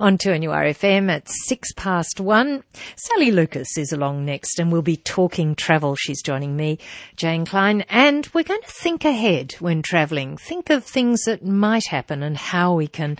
[0.00, 2.62] On to FM at six past one.
[2.96, 5.94] Sally Lucas is along next and we'll be talking travel.
[5.96, 6.78] She's joining me,
[7.16, 10.36] Jane Klein, and we're going to think ahead when travelling.
[10.36, 13.18] Think of things that might happen and how we can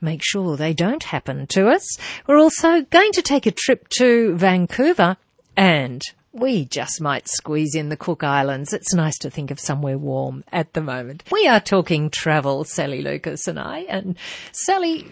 [0.00, 1.98] make sure they don't happen to us.
[2.26, 5.16] We're also going to take a trip to Vancouver
[5.56, 6.02] and
[6.34, 8.72] we just might squeeze in the Cook Islands.
[8.72, 11.22] It's nice to think of somewhere warm at the moment.
[11.30, 13.80] We are talking travel, Sally Lucas and I.
[13.88, 14.16] And
[14.50, 15.06] Sally,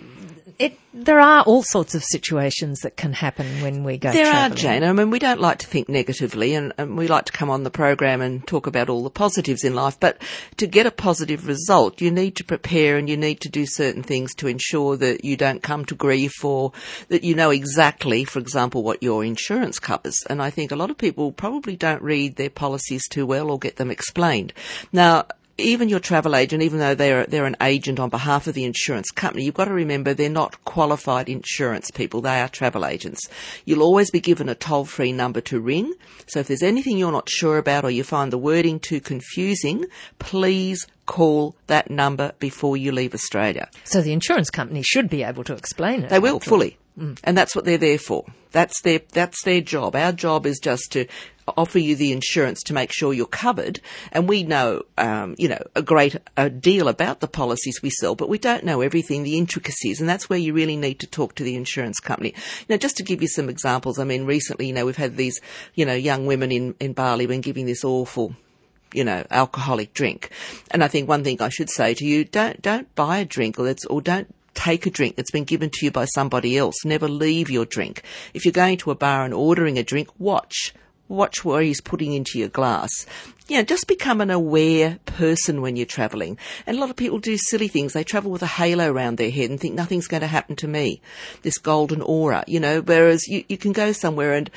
[0.59, 4.53] it, there are all sorts of situations that can happen when we go there travelling.
[4.53, 4.85] are, Jane.
[4.85, 7.63] I mean, we don't like to think negatively and, and, we like to come on
[7.63, 9.99] the program and talk about all the positives in life.
[10.01, 10.21] But
[10.57, 14.03] to get a positive result, you need to prepare and you need to do certain
[14.03, 16.73] things to ensure that you don't come to grief or
[17.09, 20.17] that you know exactly, for example, what your insurance covers.
[20.29, 23.59] And I think a lot of people probably don't read their policies too well or
[23.59, 24.53] get them explained.
[24.93, 25.27] Now,
[25.59, 29.11] even your travel agent, even though they're they're an agent on behalf of the insurance
[29.11, 32.21] company, you've got to remember they're not qualified insurance people.
[32.21, 33.29] They are travel agents.
[33.65, 35.93] You'll always be given a toll free number to ring.
[36.27, 39.87] So if there's anything you're not sure about or you find the wording too confusing,
[40.19, 43.69] please call that number before you leave Australia.
[43.85, 46.11] So the insurance company should be able to explain it.
[46.11, 46.79] They will fully.
[46.97, 48.27] And that's what they're there for.
[48.51, 49.97] That's their, that's their job.
[49.97, 51.07] Our job is just to
[51.57, 53.81] offer you the insurance to make sure you're covered.
[54.13, 58.15] And we know, um, you know, a great a deal about the policies we sell,
[58.15, 61.35] but we don't know everything, the intricacies, and that's where you really need to talk
[61.37, 62.35] to the insurance company.
[62.69, 65.41] Know, just to give you some examples, I mean, recently, you know, we've had these,
[65.75, 68.37] you know, young women in, in Bali been giving this awful
[68.95, 70.31] you know, alcoholic drink.
[70.71, 73.59] And I think one thing I should say to you, don't, don't buy a drink
[73.59, 76.85] or, or don't take a drink that's been given to you by somebody else.
[76.85, 78.03] Never leave your drink.
[78.35, 80.75] If you're going to a bar and ordering a drink, watch
[81.13, 83.07] watch what he's putting into your glass.
[83.47, 86.39] You know, just become an aware person when you're travelling.
[86.67, 87.93] And a lot of people do silly things.
[87.93, 90.69] They travel with a halo around their head and think nothing's going to happen to
[90.69, 91.03] me.
[91.43, 94.51] This golden aura, you know, whereas you, you can go somewhere and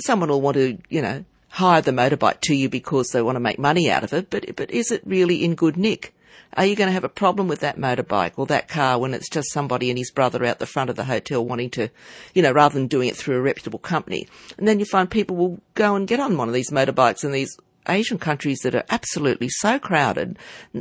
[0.00, 3.40] someone will want to, you know, hire the motorbike to you because they want to
[3.40, 6.12] make money out of it, but, but is it really in good nick?
[6.56, 9.28] Are you going to have a problem with that motorbike or that car when it's
[9.28, 11.88] just somebody and his brother out the front of the hotel wanting to,
[12.34, 14.28] you know, rather than doing it through a reputable company?
[14.56, 17.32] And then you find people will go and get on one of these motorbikes in
[17.32, 17.56] these
[17.88, 20.38] Asian countries that are absolutely so crowded,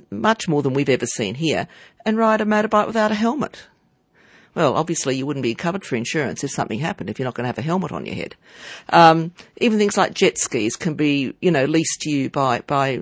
[0.10, 1.68] much more than we've ever seen here,
[2.06, 3.64] and ride a motorbike without a helmet.
[4.56, 7.46] Well, obviously you wouldn't be covered for insurance if something happened if you're not going
[7.46, 8.36] to have a helmet on your head.
[8.90, 13.02] Um, even things like jet skis can be, you know, leased to you by by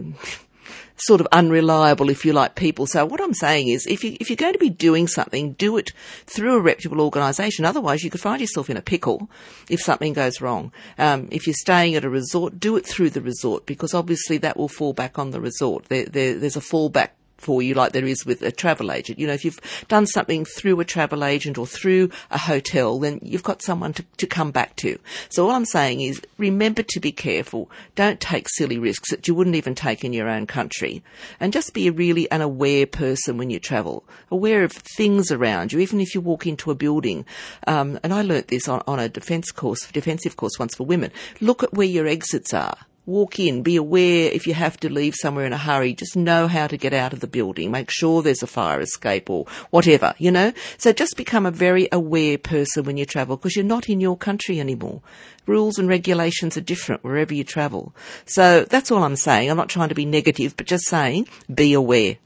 [1.01, 2.85] sort of unreliable, if you like, people.
[2.85, 5.77] So what I'm saying is, if you if you're going to be doing something, do
[5.77, 5.91] it
[6.25, 7.65] through a reputable organisation.
[7.65, 9.29] Otherwise, you could find yourself in a pickle
[9.69, 10.71] if something goes wrong.
[10.97, 14.57] Um, if you're staying at a resort, do it through the resort because obviously that
[14.57, 15.85] will fall back on the resort.
[15.85, 17.09] There, there, there's a fallback
[17.41, 19.19] for you like there is with a travel agent.
[19.19, 23.19] You know, if you've done something through a travel agent or through a hotel, then
[23.21, 24.97] you've got someone to, to come back to.
[25.29, 27.69] So all I'm saying is remember to be careful.
[27.95, 31.03] Don't take silly risks that you wouldn't even take in your own country.
[31.39, 35.73] And just be a really an aware person when you travel, aware of things around
[35.73, 37.25] you, even if you walk into a building.
[37.67, 41.11] Um, and I learnt this on, on a defence course, defensive course once for women.
[41.39, 45.15] Look at where your exits are walk in, be aware if you have to leave
[45.15, 48.21] somewhere in a hurry, just know how to get out of the building, make sure
[48.21, 50.53] there's a fire escape or whatever, you know?
[50.77, 54.17] So just become a very aware person when you travel because you're not in your
[54.17, 55.01] country anymore.
[55.47, 57.93] Rules and regulations are different wherever you travel.
[58.25, 59.49] So that's all I'm saying.
[59.49, 62.17] I'm not trying to be negative, but just saying be aware.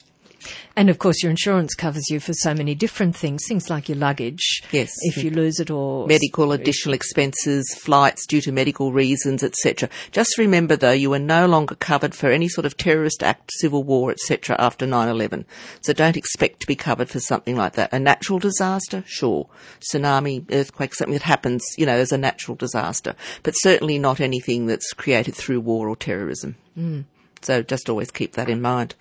[0.75, 3.97] And of course, your insurance covers you for so many different things, things like your
[3.97, 4.61] luggage.
[4.72, 4.91] Yes.
[5.01, 9.89] If you lose it or medical additional expenses, flights due to medical reasons, etc.
[10.11, 13.84] Just remember though, you are no longer covered for any sort of terrorist act, civil
[13.84, 14.55] war, etc.
[14.59, 15.45] after 9/11.
[15.81, 17.94] So don't expect to be covered for something like that.
[17.94, 19.47] A natural disaster, sure.
[19.79, 24.66] Tsunami, earthquake, something that happens, you know, as a natural disaster, but certainly not anything
[24.66, 26.55] that's created through war or terrorism.
[26.78, 27.05] Mm.
[27.45, 28.95] So just always keep that in mind.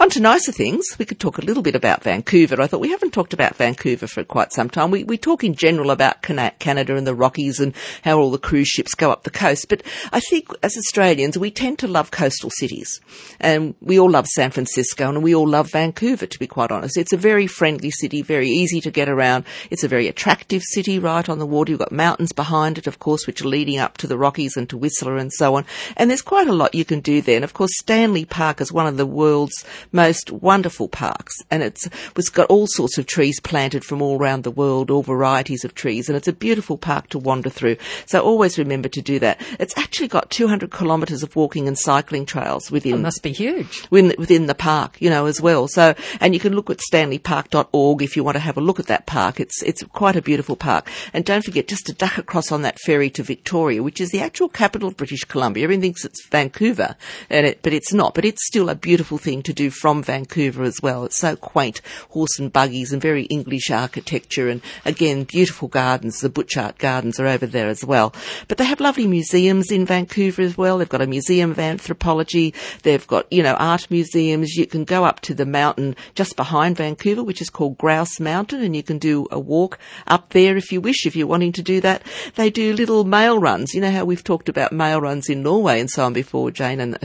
[0.00, 0.86] On to nicer things.
[0.98, 2.62] We could talk a little bit about Vancouver.
[2.62, 4.90] I thought we haven't talked about Vancouver for quite some time.
[4.90, 8.68] We, we talk in general about Canada and the Rockies and how all the cruise
[8.68, 9.68] ships go up the coast.
[9.68, 12.98] But I think as Australians, we tend to love coastal cities.
[13.40, 16.96] And we all love San Francisco and we all love Vancouver, to be quite honest.
[16.96, 19.44] It's a very friendly city, very easy to get around.
[19.70, 21.72] It's a very attractive city right on the water.
[21.72, 24.66] You've got mountains behind it, of course, which are leading up to the Rockies and
[24.70, 25.66] to Whistler and so on.
[25.98, 27.36] And there's quite a lot you can do there.
[27.36, 31.88] And of course, Stanley Park is one of the world's most wonderful parks, and it's
[32.16, 35.74] it's got all sorts of trees planted from all around the world, all varieties of
[35.74, 37.76] trees, and it's a beautiful park to wander through.
[38.06, 39.40] So always remember to do that.
[39.58, 42.94] It's actually got 200 kilometres of walking and cycling trails within.
[42.94, 43.86] It must be huge.
[43.90, 45.68] Within, within the park, you know, as well.
[45.68, 48.86] So, and you can look at stanleypark.org if you want to have a look at
[48.86, 49.40] that park.
[49.40, 50.88] It's it's quite a beautiful park.
[51.12, 54.20] And don't forget just to duck across on that ferry to Victoria, which is the
[54.20, 55.64] actual capital of British Columbia.
[55.64, 56.96] Everyone thinks it's Vancouver,
[57.28, 58.14] and it, but it's not.
[58.14, 61.04] But it's still a beautiful thing to do from Vancouver as well.
[61.04, 66.20] It's so quaint, horse and buggies and very English architecture, and again beautiful gardens.
[66.20, 68.14] The Butchart Gardens are over there as well.
[68.48, 70.78] But they have lovely museums in Vancouver as well.
[70.78, 72.54] They've got a museum of anthropology.
[72.82, 74.56] They've got you know art museums.
[74.56, 78.62] You can go up to the mountain just behind Vancouver, which is called Grouse Mountain,
[78.62, 81.62] and you can do a walk up there if you wish, if you're wanting to
[81.62, 82.02] do that.
[82.36, 83.74] They do little mail runs.
[83.74, 86.80] You know how we've talked about mail runs in Norway and so on before, Jane
[86.80, 86.96] and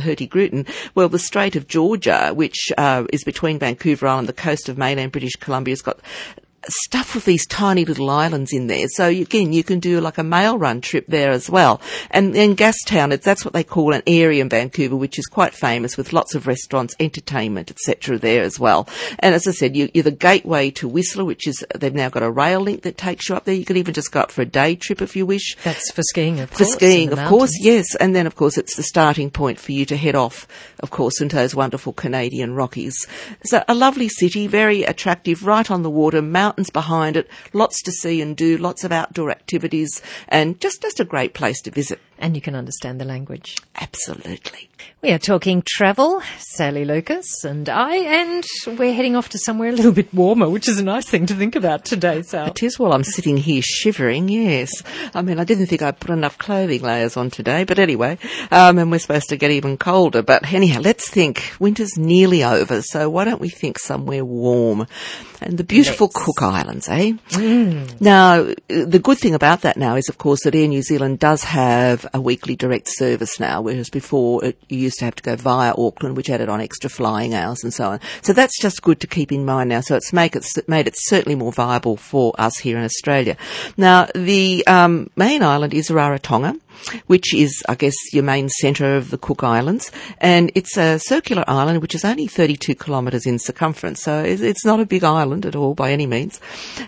[0.95, 4.77] Well, the Strait of Georgia, which uh, is between Vancouver Island, and the coast of
[4.77, 6.00] mainland British Columbia, has got
[6.68, 8.88] stuff with these tiny little islands in there.
[8.90, 11.82] So again, you can do like a mail run trip there as well.
[12.12, 15.54] And then Gastown, it's, that's what they call an area in Vancouver, which is quite
[15.54, 18.18] famous with lots of restaurants, entertainment, etc.
[18.18, 18.88] there as well.
[19.20, 22.24] And as I said, you, are the gateway to Whistler, which is, they've now got
[22.24, 23.56] a rail link that takes you up there.
[23.56, 25.56] You can even just go up for a day trip if you wish.
[25.64, 26.60] That's for skiing, of course.
[26.60, 27.30] For skiing, of mountains.
[27.30, 27.96] course, yes.
[27.96, 30.48] And then of course it's the starting point for you to head off,
[30.86, 32.96] of course, into those wonderful Canadian Rockies.
[33.44, 37.92] So a lovely city, very attractive, right on the water, mountains behind it, lots to
[37.92, 42.00] see and do, lots of outdoor activities, and just, just a great place to visit.
[42.18, 43.58] And you can understand the language.
[43.76, 44.70] Absolutely.
[45.02, 48.44] We are talking travel, Sally Lucas and I, and
[48.80, 51.36] we're heading off to somewhere a little bit warmer, which is a nice thing to
[51.36, 52.48] think about today, Sal.
[52.48, 54.72] It is while I'm sitting here shivering, yes.
[55.14, 58.18] I mean, I didn't think I'd put enough clothing layers on today, but anyway,
[58.50, 60.24] um, and we're supposed to get even colder.
[60.24, 61.54] But anyhow, let's think.
[61.60, 64.88] Winter's nearly over, so why don't we think somewhere warm?
[65.45, 66.25] And the beautiful let's.
[66.25, 67.13] Cook Islands, eh?
[67.30, 68.01] Mm.
[68.01, 71.44] Now, the good thing about that now is, of course, that Air New Zealand does
[71.44, 75.36] have a weekly direct service now, whereas before it, you used to have to go
[75.36, 78.00] via Auckland, which added on extra flying hours and so on.
[78.24, 79.81] So that's just good to keep in mind now.
[79.81, 83.38] So it's make it, made it certainly more viable for us here in Australia.
[83.77, 86.59] Now, the um, main island is Rarotonga
[87.07, 89.92] which is, I guess, your main centre of the Cook Islands.
[90.19, 94.04] And it's a circular island which is only 32 kilometres in circumference.
[94.04, 96.39] So it's not a big island at all by any means.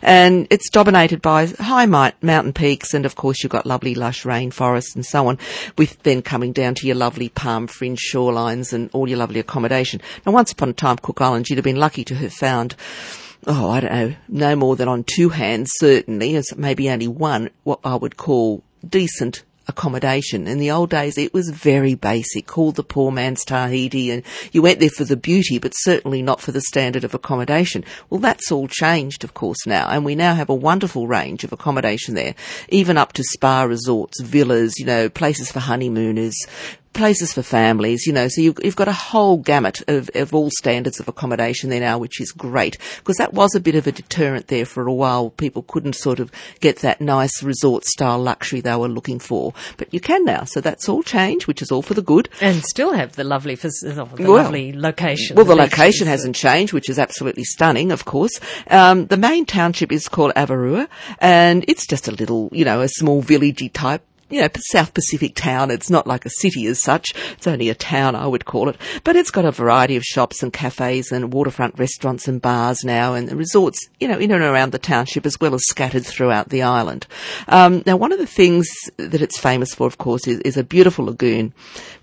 [0.01, 4.95] And it's dominated by high mountain peaks and of course you've got lovely lush rainforests
[4.95, 5.38] and so on,
[5.78, 10.01] with then coming down to your lovely palm fringe shorelines and all your lovely accommodation.
[10.25, 12.75] Now once upon a time Cook Islands you'd have been lucky to have found
[13.45, 17.50] oh, I don't know, no more than on two hands, certainly, as maybe only one,
[17.63, 20.48] what I would call decent accommodation.
[20.48, 24.62] In the old days, it was very basic, called the poor man's Tahiti, and you
[24.62, 27.84] went there for the beauty, but certainly not for the standard of accommodation.
[28.10, 31.52] Well, that's all changed, of course, now, and we now have a wonderful range of
[31.52, 32.36] accommodation there,
[32.69, 36.36] even up to spa resorts, villas, you know, places for honeymooners,
[36.98, 40.50] places for families, you know, so you've, you've got a whole gamut of, of all
[40.50, 43.92] standards of accommodation there now, which is great, because that was a bit of a
[43.92, 45.30] deterrent there for a while.
[45.30, 49.94] People couldn't sort of get that nice resort style luxury they were looking for, but
[49.94, 52.30] you can now, so that's all changed, which is all for the good.
[52.42, 55.36] And still have the lovely, the well, lovely location.
[55.36, 58.40] Well, the, the location hasn't changed, which is absolutely stunning, of course.
[58.72, 60.88] Um, the main township is called Avarua,
[61.20, 65.36] and it's just a little, you know, a small villagey type you know, South Pacific
[65.36, 65.72] town.
[65.72, 67.14] It's not like a city as such.
[67.34, 68.78] It's only a town, I would call it.
[69.04, 73.14] But it's got a variety of shops and cafes and waterfront restaurants and bars now
[73.14, 76.50] and the resorts, you know, in and around the township as well as scattered throughout
[76.50, 77.08] the island.
[77.48, 80.64] Um, now, one of the things that it's famous for, of course, is, is, a
[80.64, 81.54] beautiful lagoon,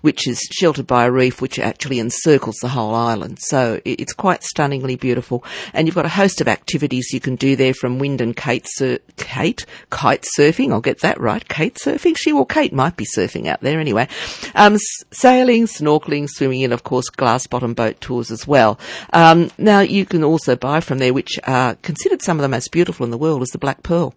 [0.01, 3.39] which is sheltered by a reef which actually encircles the whole island.
[3.39, 5.43] So it's quite stunningly beautiful.
[5.73, 8.65] And you've got a host of activities you can do there from wind and kite,
[8.67, 10.71] sur- kite, kite surfing.
[10.71, 11.47] I'll get that right.
[11.47, 14.07] Kite surfing she or Kate might be surfing out there anyway.
[14.53, 14.77] Um,
[15.11, 18.79] sailing, snorkeling, swimming, and of course glass bottom boat tours as well.
[19.13, 22.71] Um, now you can also buy from there, which are considered some of the most
[22.71, 24.13] beautiful in the world, is the Black Pearl.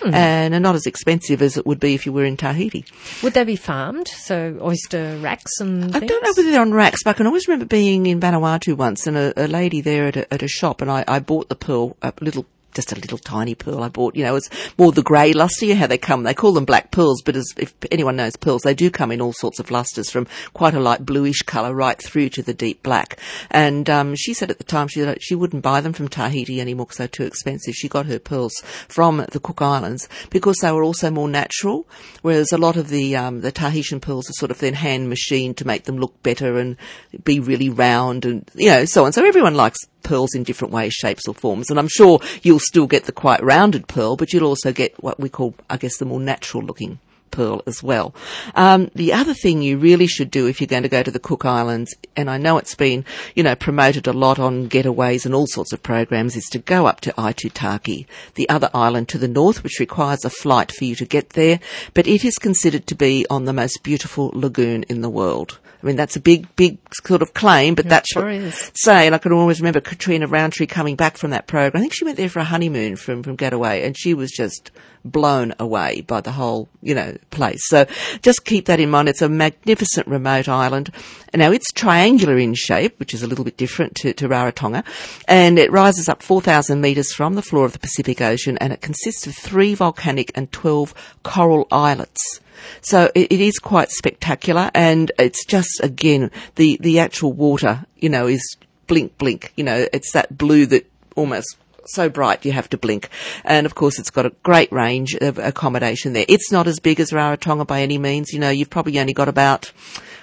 [0.00, 0.14] Mm.
[0.14, 2.84] and are not as expensive as it would be if you were in Tahiti.
[3.22, 4.08] Would they be farmed?
[4.08, 7.48] So oyster racks and I don't know whether they're on racks, but I can always
[7.48, 10.80] remember being in Vanuatu once and a, a lady there at a, at a shop
[10.80, 14.16] and I, I bought the pearl, a little just a little tiny pearl I bought.
[14.16, 16.22] You know, it's more the grey luster, how they come.
[16.22, 19.20] They call them black pearls, but as if anyone knows pearls, they do come in
[19.20, 22.82] all sorts of lusters from quite a light bluish colour right through to the deep
[22.82, 23.18] black.
[23.50, 26.86] And um, she said at the time she she wouldn't buy them from Tahiti anymore
[26.86, 27.74] because they're too expensive.
[27.74, 28.54] She got her pearls
[28.88, 31.86] from the Cook Islands because they were also more natural,
[32.22, 35.56] whereas a lot of the um, the Tahitian pearls are sort of then hand machined
[35.58, 36.76] to make them look better and
[37.24, 39.12] be really round and you know so on.
[39.12, 41.70] So everyone likes pearls in different ways, shapes or forms.
[41.70, 45.20] And I'm sure you'll still get the quite rounded pearl, but you'll also get what
[45.20, 46.98] we call, I guess, the more natural looking
[47.30, 48.14] pearl as well.
[48.54, 51.18] Um, the other thing you really should do if you're going to go to the
[51.18, 53.04] Cook Islands, and I know it's been,
[53.34, 56.86] you know, promoted a lot on getaways and all sorts of programs, is to go
[56.86, 60.94] up to Aitutaki, the other island to the north, which requires a flight for you
[60.96, 61.60] to get there,
[61.94, 65.58] but it is considered to be on the most beautiful lagoon in the world.
[65.82, 68.70] I mean, that's a big, big sort of claim, but It that's sure what is.
[68.74, 69.06] say.
[69.06, 71.78] And I can always remember Catriona Rowntree coming back from that program.
[71.78, 74.70] I think she went there for a honeymoon from, from Getaway and she was just
[75.04, 77.60] blown away by the whole, you know, place.
[77.68, 77.86] So
[78.22, 79.08] just keep that in mind.
[79.08, 80.90] It's a magnificent remote island.
[81.34, 84.84] Now it's triangular in shape, which is a little bit different to, to Rarotonga,
[85.26, 88.82] and it rises up 4,000 metres from the floor of the Pacific Ocean and it
[88.82, 92.40] consists of three volcanic and 12 coral islets.
[92.80, 98.08] So it, it is quite spectacular, and it's just again the the actual water, you
[98.08, 99.52] know, is blink blink.
[99.56, 103.08] You know, it's that blue that almost so bright you have to blink.
[103.44, 106.26] And of course, it's got a great range of accommodation there.
[106.28, 108.32] It's not as big as Rarotonga by any means.
[108.32, 109.72] You know, you've probably only got about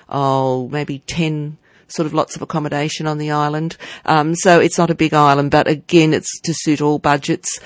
[0.10, 3.78] oh maybe ten sort of lots of accommodation on the island.
[4.06, 7.60] Um, so it's not a big island, but again, it's to suit all budgets.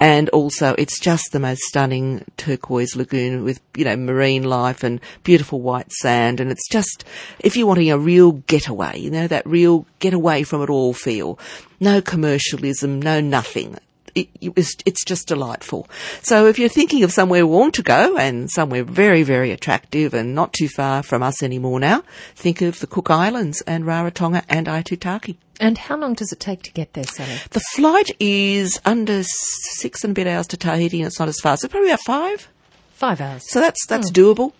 [0.00, 5.00] And also, it's just the most stunning turquoise lagoon with, you know, marine life and
[5.24, 6.40] beautiful white sand.
[6.40, 7.04] And it's just,
[7.40, 10.92] if you're wanting a real getaway, you know, that real get away from it all
[10.92, 11.38] feel.
[11.80, 13.78] No commercialism, no nothing
[14.16, 15.88] it, it's, it's just delightful.
[16.22, 20.34] So if you're thinking of somewhere warm to go and somewhere very, very attractive and
[20.34, 22.02] not too far from us anymore now,
[22.34, 25.36] think of the Cook Islands and Rarotonga and Aitutaki.
[25.60, 27.38] And how long does it take to get there, Sally?
[27.50, 31.40] The flight is under six and a bit hours to Tahiti and it's not as
[31.40, 31.56] far.
[31.56, 32.48] So probably about five.
[32.92, 33.50] Five hours.
[33.50, 34.52] So that's, that's doable.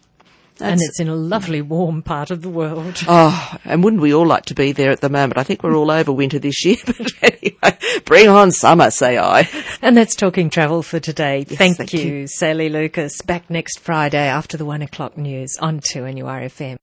[0.60, 3.02] And it's in a lovely warm part of the world.
[3.18, 5.38] Oh, and wouldn't we all like to be there at the moment?
[5.38, 9.48] I think we're all over winter this year, but anyway, bring on summer, say I.
[9.80, 11.44] And that's Talking Travel for today.
[11.44, 12.26] thank, thank you, you.
[12.26, 13.22] Sally Lucas.
[13.22, 16.74] Back next Friday after the one o'clock news on 2NURFM.